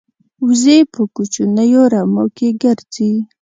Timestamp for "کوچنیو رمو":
1.15-2.25